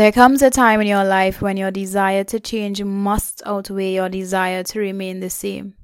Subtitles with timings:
[0.00, 4.08] There comes a time in your life when your desire to change must outweigh your
[4.08, 5.74] desire to remain the same.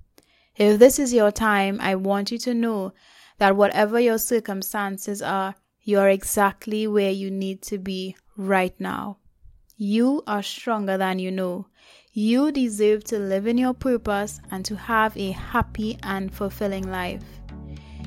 [0.56, 2.94] If this is your time, I want you to know
[3.37, 9.18] that whatever your circumstances are, you're exactly where you need to be right now.
[9.77, 11.67] You are stronger than you know.
[12.14, 17.23] You deserve to live in your purpose and to have a happy and fulfilling life.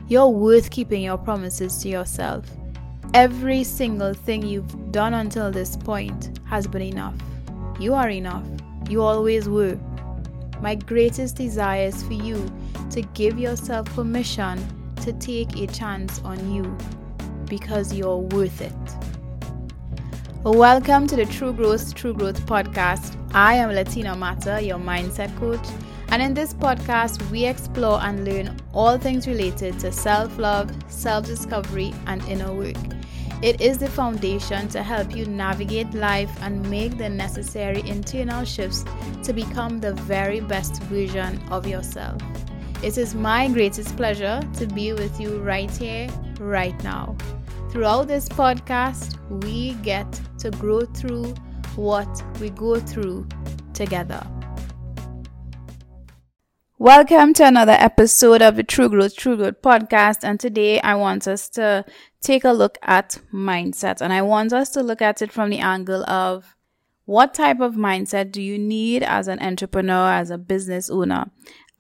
[0.08, 2.50] You're worth keeping your promises to yourself.
[3.16, 7.16] Every single thing you've done until this point has been enough.
[7.80, 8.46] You are enough.
[8.88, 9.80] You always were.
[10.62, 12.52] My greatest desire is for you
[12.92, 14.60] to give yourself permission
[14.98, 16.78] to take a chance on you
[17.48, 18.74] because you're worth it.
[20.44, 23.16] Welcome to the True Growth, True Growth podcast.
[23.34, 25.68] I am Latina Mata, your mindset coach.
[26.10, 31.26] And in this podcast, we explore and learn all things related to self love, self
[31.26, 32.99] discovery, and inner work.
[33.42, 38.84] It is the foundation to help you navigate life and make the necessary internal shifts
[39.24, 42.22] to become the very best version of yourself.
[42.84, 46.10] It is my greatest pleasure to be with you right here,
[46.42, 47.16] right now.
[47.70, 51.34] Throughout this podcast, we get to grow through
[51.78, 53.26] what we go through
[53.74, 54.22] together.
[56.82, 60.20] Welcome to another episode of the True Growth, True Growth podcast.
[60.24, 61.84] And today I want us to
[62.22, 64.00] take a look at mindset.
[64.00, 66.56] And I want us to look at it from the angle of
[67.04, 71.30] what type of mindset do you need as an entrepreneur, as a business owner?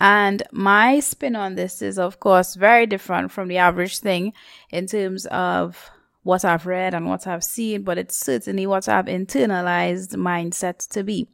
[0.02, 4.34] And my spin on this is, of course, very different from the average thing
[4.69, 5.91] in terms of
[6.23, 11.06] what I've read and what I've seen, but it's certainly what I've internalized mindset to
[11.06, 11.30] be.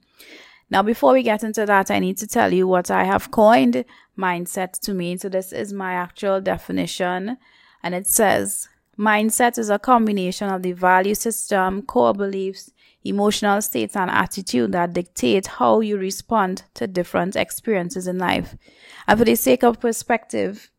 [0.70, 3.86] Now, before we get into that, I need to tell you what I have coined
[4.18, 5.18] mindset to mean.
[5.18, 7.38] So, this is my actual definition,
[7.84, 12.72] and it says mindset is a combination of the value system, core beliefs,
[13.04, 18.56] emotional states and attitude that dictate how you respond to different experiences in life.
[19.08, 20.72] And for the sake of perspective,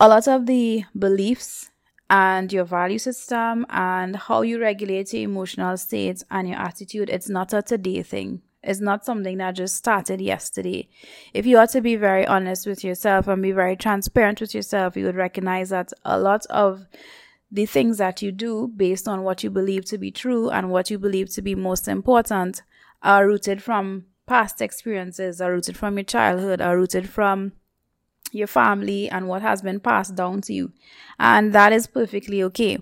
[0.00, 1.70] a lot of the beliefs
[2.08, 7.28] and your value system and how you regulate your emotional states and your attitude, it's
[7.28, 8.40] not a today thing.
[8.62, 10.88] It's not something that just started yesterday.
[11.32, 14.96] If you are to be very honest with yourself and be very transparent with yourself,
[14.96, 16.86] you would recognize that a lot of
[17.50, 20.90] the things that you do based on what you believe to be true and what
[20.90, 22.62] you believe to be most important
[23.02, 27.52] are rooted from past experiences, are rooted from your childhood, are rooted from
[28.30, 30.72] your family and what has been passed down to you.
[31.18, 32.78] And that is perfectly okay.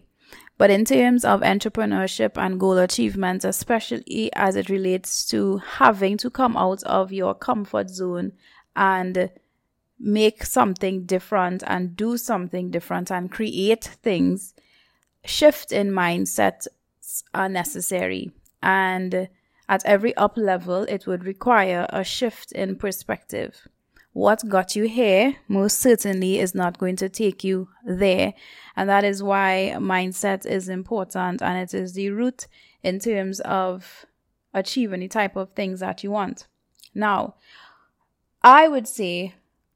[0.58, 6.30] But in terms of entrepreneurship and goal achievement, especially as it relates to having to
[6.30, 8.32] come out of your comfort zone
[8.74, 9.30] and
[10.00, 14.54] make something different and do something different and create things,
[15.24, 16.66] shift in mindsets
[17.32, 18.32] are necessary.
[18.60, 19.28] And
[19.69, 23.69] at every up level, it would require a shift in perspective.
[24.12, 28.34] What got you here most certainly is not going to take you there.
[28.76, 32.46] And that is why mindset is important and it is the root
[32.82, 34.06] in terms of
[34.54, 36.46] achieving the type of things that you want.
[36.94, 37.34] Now,
[38.42, 39.34] I would say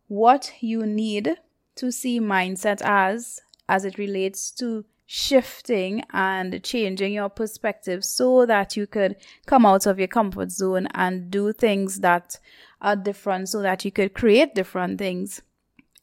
[0.08, 1.36] what you need
[1.76, 8.76] to see mindset as as it relates to shifting and changing your perspective so that
[8.76, 9.16] you could
[9.46, 12.38] come out of your comfort zone and do things that
[12.82, 15.40] are different so that you could create different things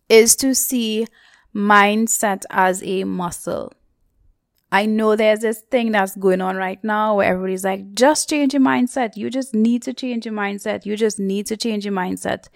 [0.07, 1.06] is to see
[1.56, 3.72] mindset as a muscle.
[4.72, 8.53] I know there's this thing that's going on right now where everybody's like, just change
[8.53, 9.17] your mindset.
[9.17, 10.85] You just need to change your mindset.
[10.85, 12.47] You just need to change your mindset.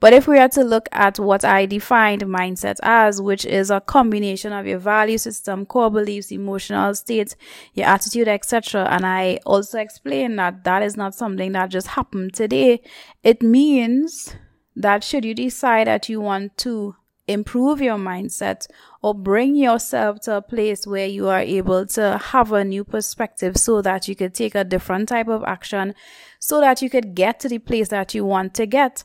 [0.00, 3.80] But if we are to look at what I defined mindset as, which is a
[3.80, 7.34] combination of your value system, core beliefs, emotional states,
[7.74, 12.34] your attitude, etc., and I also explained that that is not something that just happened
[12.34, 12.80] today.
[13.24, 14.36] It means
[14.76, 16.94] that should you decide that you want to
[17.26, 18.66] improve your mindset
[19.02, 23.56] or bring yourself to a place where you are able to have a new perspective
[23.56, 25.94] so that you could take a different type of action
[26.40, 29.04] so that you could get to the place that you want to get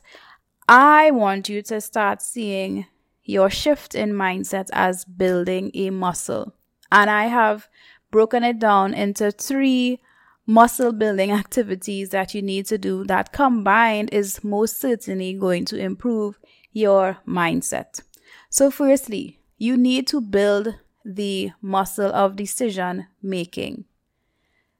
[0.68, 2.86] I want you to start seeing
[3.22, 6.54] your shift in mindset as building a muscle.
[6.90, 7.68] And I have
[8.10, 10.00] broken it down into three
[10.46, 15.76] muscle building activities that you need to do that combined is most certainly going to
[15.76, 16.38] improve
[16.72, 18.02] your mindset.
[18.48, 20.74] So, firstly, you need to build
[21.04, 23.84] the muscle of decision making.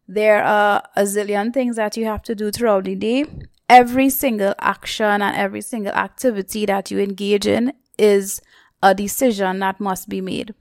[0.06, 3.25] There are a zillion things that you have to do throughout the day,
[3.69, 8.40] every single action and every single activity that you engage in is
[8.82, 10.55] a decision that must be made.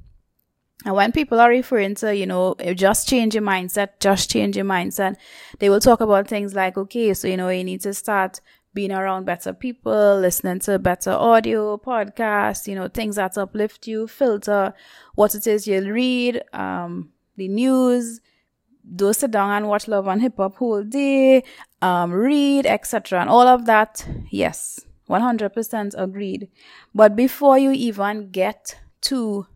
[0.86, 4.66] And when people are referring to, you know, just change your mindset, just change your
[4.66, 5.16] mindset,
[5.60, 8.42] they will talk about things like, okay, so, you know, you need to start
[8.74, 14.08] being around better people, listening to better audio, podcasts, you know, things that uplift you,
[14.08, 14.74] filter
[15.16, 18.20] what it is you read, um, the news,
[18.96, 21.44] do sit down and watch Love and Hip Hop whole day,
[21.82, 23.22] um, read, etc.
[23.22, 26.50] And all of that, yes, 100% agreed.
[26.94, 29.48] But before you even get to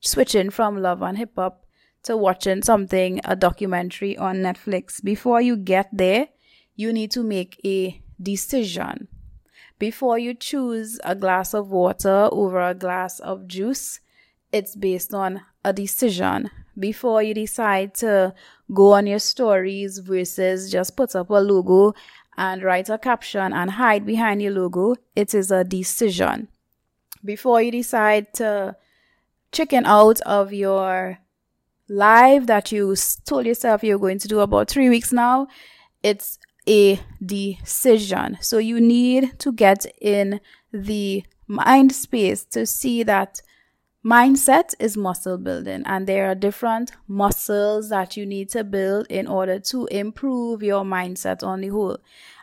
[0.00, 1.64] switching from Love and Hip Hop
[2.04, 6.28] to watching something, a documentary on Netflix, before you get there,
[6.76, 9.08] you need to make a decision.
[9.78, 14.00] Before you choose a glass of water over a glass of juice,
[14.52, 16.50] it's based on a decision.
[16.78, 18.34] Before you decide to
[18.72, 21.94] go on your stories versus just put up a logo
[22.36, 26.48] and write a caption and hide behind your logo, it is a decision.
[27.24, 28.76] Before you decide to
[29.52, 31.18] chicken out of your
[31.88, 32.94] live that you
[33.26, 35.48] told yourself you're going to do about three weeks now,
[36.02, 36.38] it's
[36.68, 38.38] a decision.
[38.40, 40.40] So you need to get in
[40.72, 43.42] the mind space to see that
[44.04, 49.26] mindset is muscle building and there are different muscles that you need to build in
[49.26, 51.98] order to improve your mindset on the whole.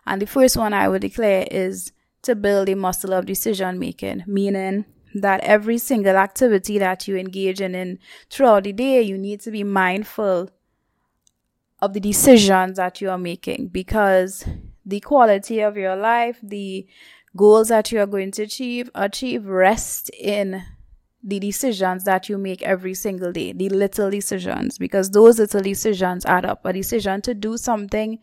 [0.06, 1.92] And the first one I would declare is
[2.24, 7.59] to build a muscle of decision making, meaning that every single activity that you engage
[7.62, 8.00] in, in
[8.30, 10.50] throughout the day, you need to be mindful
[11.81, 14.45] of the decisions that you are making because
[14.86, 16.88] the quality of your life, the
[17.36, 20.63] goals that you are going to achieve, achieve rest in
[21.28, 26.26] the decisions that you make every single day, the little decisions, because those little decisions
[26.26, 26.66] add up.
[26.66, 28.20] A decision to do something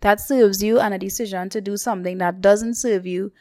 [0.00, 3.32] that serves you and a decision to do something that doesn't serve you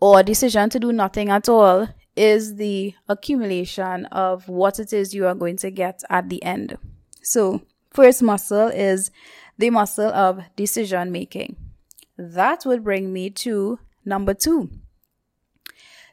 [0.00, 5.14] or a decision to do nothing at all is the accumulation of what it is
[5.14, 6.76] you are going to get at the end.
[7.22, 9.10] So First muscle is
[9.56, 11.56] the muscle of decision making.
[12.16, 14.70] That would bring me to number two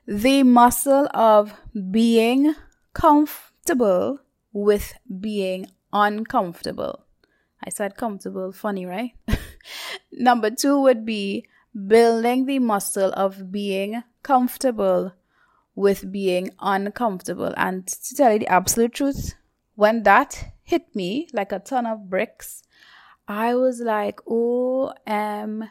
[0.07, 1.53] the muscle of
[1.91, 2.55] being
[2.93, 4.19] comfortable
[4.53, 7.05] with being uncomfortable.
[7.63, 9.11] I said comfortable, funny, right?
[10.11, 11.45] Number two would be
[11.87, 15.13] building the muscle of being comfortable
[15.73, 17.53] with being uncomfortable.
[17.57, 19.35] And to tell you the absolute truth,
[19.75, 22.63] when that hit me like a ton of bricks,
[23.27, 25.65] I was like, OMG.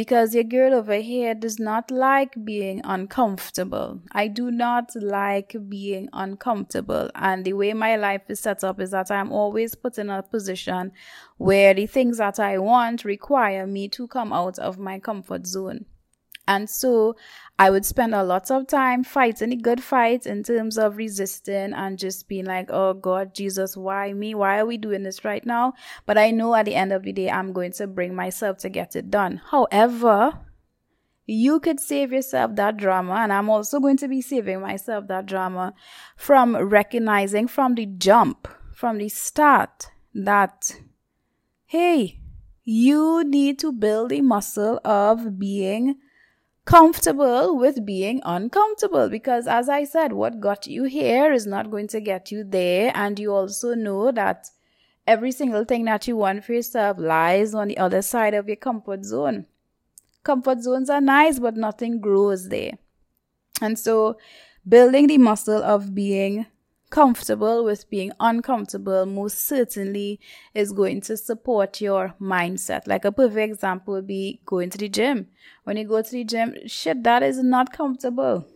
[0.00, 4.00] Because your girl over here does not like being uncomfortable.
[4.12, 7.10] I do not like being uncomfortable.
[7.14, 10.22] And the way my life is set up is that I'm always put in a
[10.22, 10.92] position
[11.36, 15.84] where the things that I want require me to come out of my comfort zone.
[16.50, 17.14] And so
[17.60, 21.72] I would spend a lot of time fighting a good fight in terms of resisting
[21.72, 24.34] and just being like, oh God, Jesus, why me?
[24.34, 25.74] Why are we doing this right now?
[26.06, 28.68] But I know at the end of the day, I'm going to bring myself to
[28.68, 29.40] get it done.
[29.52, 30.40] However,
[31.24, 35.26] you could save yourself that drama, and I'm also going to be saving myself that
[35.26, 35.74] drama
[36.16, 40.74] from recognizing from the jump, from the start, that
[41.66, 42.18] hey,
[42.64, 45.94] you need to build a muscle of being
[46.64, 51.88] comfortable with being uncomfortable because as I said, what got you here is not going
[51.88, 52.92] to get you there.
[52.94, 54.50] And you also know that
[55.06, 58.56] every single thing that you want for yourself lies on the other side of your
[58.56, 59.46] comfort zone.
[60.22, 62.72] Comfort zones are nice, but nothing grows there.
[63.60, 64.18] And so
[64.68, 66.46] building the muscle of being
[66.90, 70.20] comfortable with being uncomfortable most certainly
[70.54, 72.86] is going to support your mindset.
[72.86, 75.28] Like a perfect example would be going to the gym.
[75.64, 78.46] When you go to the gym, shit, that is not comfortable.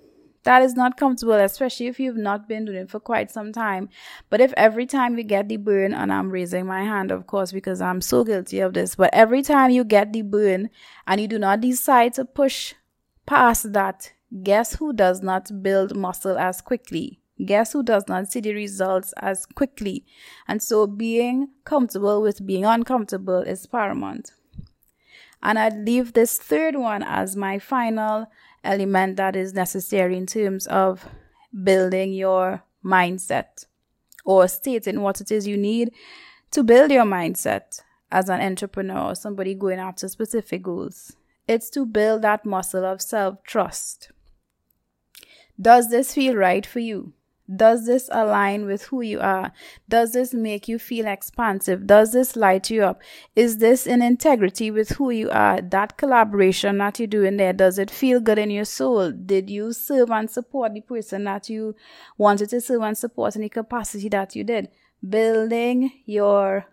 [0.42, 3.88] That is not comfortable, especially if you've not been doing it for quite some time.
[4.28, 7.50] But if every time you get the burn, and I'm raising my hand, of course,
[7.50, 10.68] because I'm so guilty of this, but every time you get the burn
[11.06, 12.74] and you do not decide to push
[13.24, 14.12] past that,
[14.42, 17.22] guess who does not build muscle as quickly?
[17.44, 20.04] Guess who does not see the results as quickly?
[20.48, 24.32] And so being comfortable with being uncomfortable is paramount.
[25.42, 28.26] And I'd leave this third one as my final
[28.62, 31.06] element that is necessary in terms of
[31.62, 33.66] building your mindset
[34.24, 35.92] or stating what it is you need
[36.50, 41.16] to build your mindset as an entrepreneur or somebody going after specific goals.
[41.46, 44.12] It's to build that muscle of self trust.
[45.60, 47.12] Does this feel right for you?
[47.54, 49.52] Does this align with who you are?
[49.88, 51.86] Does this make you feel expansive?
[51.86, 53.02] Does this light you up?
[53.36, 55.60] Is this in integrity with who you are?
[55.60, 59.10] That collaboration that you're doing there, does it feel good in your soul?
[59.10, 61.76] Did you serve and support the person that you
[62.16, 64.68] wanted to serve and support in the capacity that you did?
[65.06, 66.66] Building your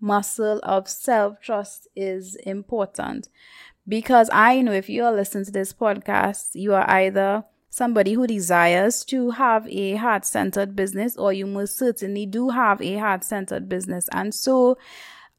[0.00, 3.28] muscle of self trust is important
[3.86, 8.26] because I know if you are listening to this podcast, you are either somebody who
[8.26, 13.24] desires to have a heart centered business, or you most certainly do have a heart
[13.24, 14.08] centered business.
[14.12, 14.76] And so,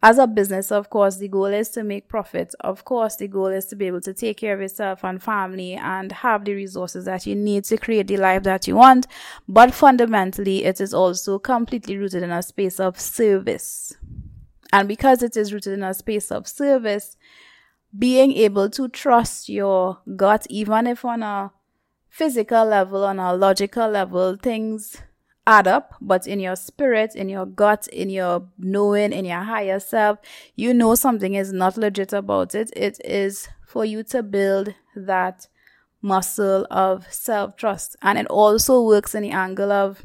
[0.04, 2.56] as a business, of course, the goal is to make profit.
[2.62, 5.76] Of course, the goal is to be able to take care of yourself and family
[5.76, 9.06] and have the resources that you need to create the life that you want.
[9.48, 13.94] But fundamentally, it is also completely rooted in a space of service.
[14.74, 17.16] And because it is rooted in a space of service,
[17.96, 21.52] being able to trust your gut, even if on a
[22.12, 25.02] physical level, on a logical level, things
[25.48, 29.80] add up, but in your spirit, in your gut, in your knowing, in your higher
[29.80, 30.20] self,
[30.56, 32.70] you know something is not legit about it.
[32.76, 35.48] It is for you to build that
[36.02, 37.96] muscle of self trust.
[38.02, 40.04] And it also works in the angle of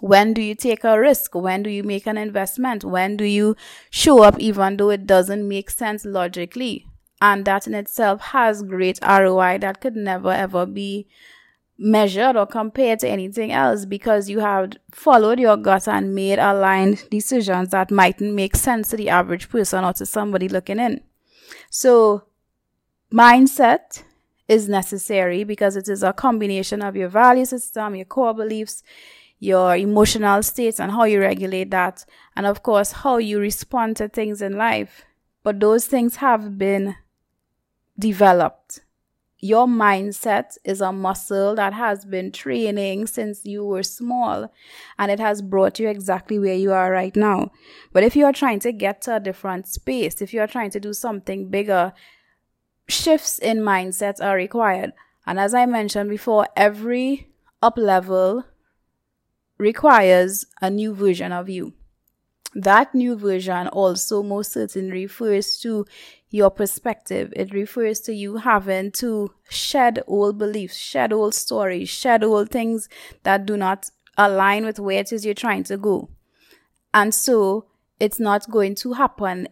[0.00, 1.34] when do you take a risk?
[1.34, 2.84] When do you make an investment?
[2.84, 3.56] When do you
[3.90, 6.86] show up even though it doesn't make sense logically?
[7.24, 11.06] And that in itself has great ROI that could never ever be
[11.78, 17.08] measured or compared to anything else because you have followed your gut and made aligned
[17.10, 21.00] decisions that mightn't make sense to the average person or to somebody looking in.
[21.70, 22.24] So,
[23.10, 24.02] mindset
[24.46, 28.82] is necessary because it is a combination of your value system, your core beliefs,
[29.38, 32.04] your emotional states, and how you regulate that,
[32.36, 35.06] and of course, how you respond to things in life.
[35.42, 36.96] But those things have been
[37.98, 38.80] developed.
[39.38, 44.50] Your mindset is a muscle that has been training since you were small
[44.98, 47.50] and it has brought you exactly where you are right now.
[47.92, 50.70] But if you are trying to get to a different space, if you are trying
[50.70, 51.92] to do something bigger,
[52.88, 54.92] shifts in mindset are required.
[55.26, 57.28] And as I mentioned before, every
[57.62, 58.44] up level
[59.58, 61.74] requires a new version of you.
[62.54, 65.86] That new version also most certainly refers to
[66.30, 67.32] your perspective.
[67.34, 72.88] It refers to you having to shed old beliefs, shed old stories, shed old things
[73.24, 76.10] that do not align with where it is you're trying to go.
[76.92, 77.66] And so
[77.98, 79.48] it's not going to happen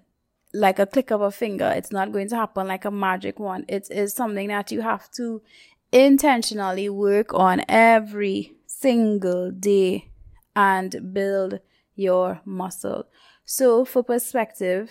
[0.55, 1.73] like a click of a finger.
[1.75, 3.65] It's not going to happen like a magic one.
[3.69, 5.43] It is something that you have to
[5.91, 10.11] intentionally work on every single day
[10.55, 11.61] and build
[11.95, 13.07] your muscle.
[13.45, 14.91] So, for perspective,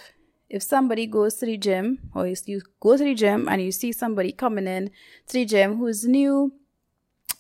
[0.50, 3.92] if somebody goes to the gym or you go to the gym and you see
[3.92, 4.92] somebody coming in
[5.28, 6.54] to the gym who's new,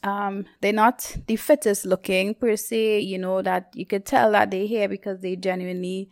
[0.03, 4.50] um, they're not the fittest looking per se, you know, that you could tell that
[4.50, 6.10] they're here because they genuinely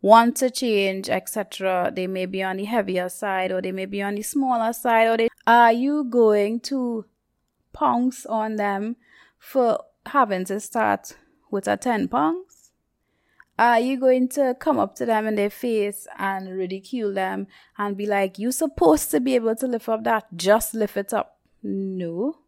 [0.00, 1.92] want to change, etc.
[1.94, 5.08] They may be on the heavier side or they may be on the smaller side,
[5.08, 7.04] or they are you going to
[7.72, 8.96] pounce on them
[9.38, 11.16] for having to start
[11.50, 12.45] with a 10 pounds?
[13.58, 17.46] Are you going to come up to them in their face and ridicule them
[17.78, 21.14] and be like, you're supposed to be able to lift up that, just lift it
[21.14, 21.38] up?
[21.62, 22.38] No.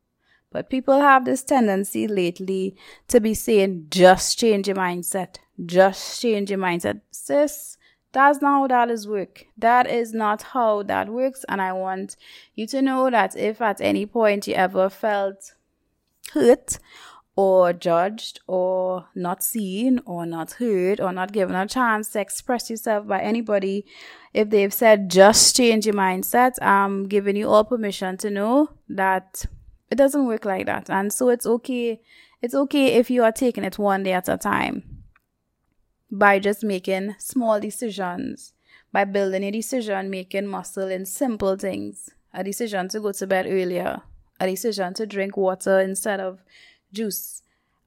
[0.50, 2.76] But people have this tendency lately
[3.08, 7.00] to be saying, just change your mindset, just change your mindset.
[7.10, 7.78] Sis,
[8.12, 9.46] that's not how that is work.
[9.56, 11.44] That is not how that works.
[11.48, 12.16] And I want
[12.54, 15.54] you to know that if at any point you ever felt
[16.32, 16.78] hurt
[17.38, 22.68] or judged or not seen or not heard or not given a chance to express
[22.68, 23.86] yourself by anybody,
[24.34, 29.44] if they've said just change your mindset, I'm giving you all permission to know that
[29.88, 30.90] it doesn't work like that.
[30.90, 32.00] And so it's okay.
[32.42, 35.04] It's okay if you are taking it one day at a time
[36.10, 38.52] by just making small decisions,
[38.90, 42.10] by building a decision making muscle in simple things.
[42.34, 44.02] A decision to go to bed earlier,
[44.40, 46.40] a decision to drink water instead of
[46.92, 47.42] juice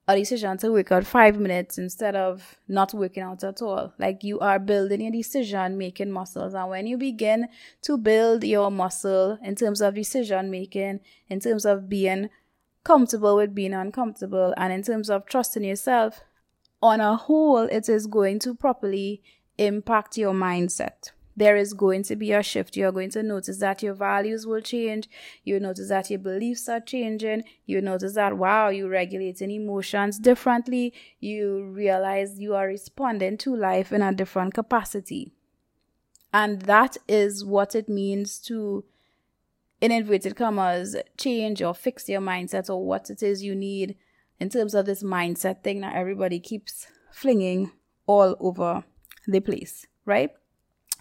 [0.08, 3.92] a decision to work out five minutes instead of not working out at all.
[3.98, 6.54] Like you are building your decision making muscles.
[6.54, 7.48] And when you begin
[7.82, 12.30] to build your muscle in terms of decision making, in terms of being
[12.84, 16.20] comfortable with being uncomfortable, and in terms of trusting yourself,
[16.82, 19.22] on a whole, it is going to properly
[19.56, 22.76] impact your mindset there is going to be a shift.
[22.76, 25.08] You're going to notice that your values will change.
[25.44, 27.44] You notice that your beliefs are changing.
[27.64, 30.92] You notice that, wow, you're regulating emotions differently.
[31.20, 35.32] You realize you are responding to life in a different capacity.
[36.32, 38.84] And that is what it means to,
[39.80, 43.96] in inverted commas, change or fix your mindset or what it is you need
[44.38, 47.70] in terms of this mindset thing that everybody keeps flinging
[48.06, 48.84] all over
[49.26, 50.30] the place, right?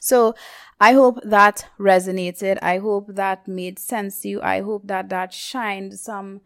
[0.01, 0.35] So
[0.81, 2.57] I hope that resonated.
[2.61, 4.41] I hope that made sense to you.
[4.41, 6.41] I hope that that shined some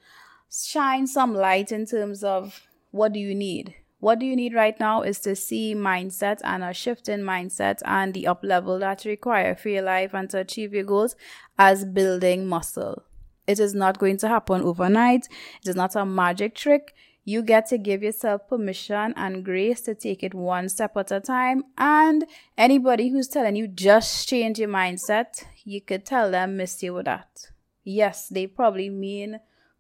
[0.51, 4.79] shine some light in terms of what do you need what do you need right
[4.79, 9.03] now is to see mindset and a shift in mindset and the up level that
[9.03, 11.15] require for your life and to achieve your goals
[11.57, 13.01] as building muscle.
[13.47, 15.27] It is not going to happen overnight.
[15.63, 16.93] It is not a magic trick.
[17.27, 21.19] You get to give yourself permission and grace to take it one step at a
[21.19, 21.63] time.
[21.75, 26.93] And anybody who's telling you just change your mindset, you could tell them, miss you
[26.93, 27.47] with that.
[27.83, 29.39] Yes, they probably mean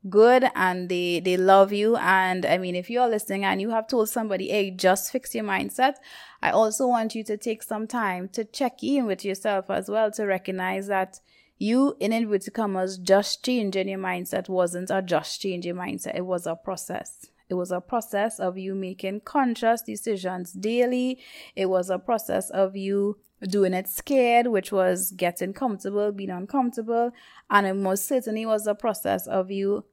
[0.09, 3.87] good and they they love you and i mean if you're listening and you have
[3.87, 5.95] told somebody hey just fix your mindset
[6.43, 10.11] i also want you to take some time to check in with yourself as well
[10.11, 11.19] to recognize that
[11.57, 16.25] you in inverted commas just changing your mindset wasn't a just change your mindset it
[16.25, 21.19] was a process it was a process of you making conscious decisions daily
[21.55, 27.11] it was a process of you doing it scared, which was getting comfortable, being uncomfortable.
[27.49, 29.85] And it most certainly was a process of you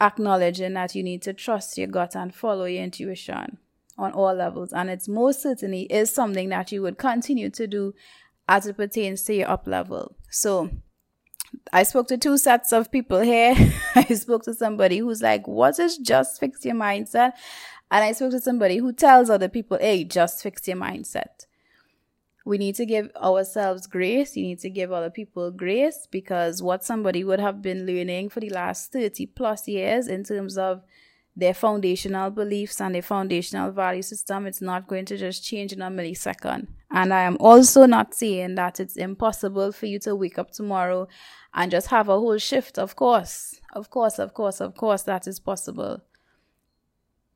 [0.00, 3.58] acknowledging that you need to trust your gut and follow your intuition
[3.96, 4.72] on all levels.
[4.72, 7.94] And it's most certainly is something that you would continue to do
[8.48, 10.16] as it pertains to your up level.
[10.30, 10.70] So
[11.72, 13.54] I spoke to two sets of people here.
[13.94, 17.32] I spoke to somebody who's like, what is just fix your mindset?
[17.90, 21.46] And I spoke to somebody who tells other people, hey, just fix your mindset
[22.44, 24.36] we need to give ourselves grace.
[24.36, 28.40] You need to give other people grace because what somebody would have been learning for
[28.40, 30.82] the last 30 plus years in terms of
[31.36, 35.82] their foundational beliefs and their foundational value system, it's not going to just change in
[35.82, 36.68] a millisecond.
[36.90, 41.08] And I am also not saying that it's impossible for you to wake up tomorrow
[41.52, 42.78] and just have a whole shift.
[42.78, 46.02] Of course, of course, of course, of course, that is possible.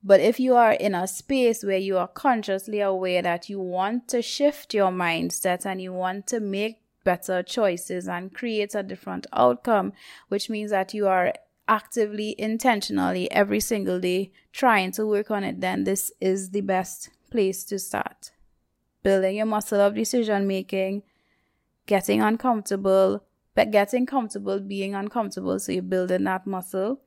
[0.03, 4.07] But if you are in a space where you are consciously aware that you want
[4.09, 9.27] to shift your mindset and you want to make better choices and create a different
[9.33, 9.93] outcome,
[10.29, 11.33] which means that you are
[11.69, 17.11] actively, intentionally, every single day trying to work on it, then this is the best
[17.31, 18.33] place to start.
[19.03, 21.03] Building your muscle of decision making,
[21.87, 23.23] getting uncomfortable,
[23.55, 25.59] but getting comfortable being uncomfortable.
[25.59, 27.01] So you're building that muscle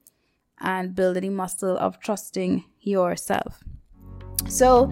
[0.59, 3.63] and building the muscle of trusting yourself.
[4.47, 4.91] So,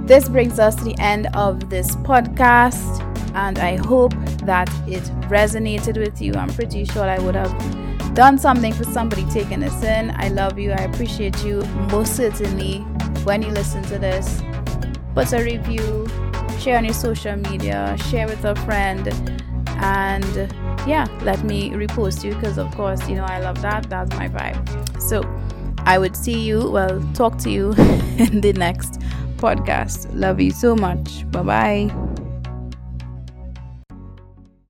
[0.00, 3.02] this brings us to the end of this podcast,
[3.34, 6.34] and I hope that it resonated with you.
[6.34, 7.85] I'm pretty sure I would have
[8.16, 10.10] done something for somebody taking this in.
[10.16, 12.78] I love you, I appreciate you most certainly
[13.24, 14.42] when you listen to this.
[15.14, 16.08] Put a review,
[16.58, 19.06] share on your social media, share with a friend,
[19.82, 20.24] and
[20.88, 23.90] yeah, let me repost you because, of course, you know, I love that.
[23.90, 25.02] That's my vibe.
[25.02, 25.22] So,
[25.80, 27.72] I would see you, well, talk to you
[28.16, 28.98] in the next
[29.36, 30.08] podcast.
[30.14, 31.30] Love you so much.
[31.30, 32.05] Bye bye.